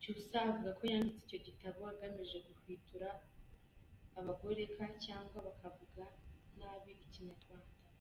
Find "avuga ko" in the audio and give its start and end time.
0.50-0.82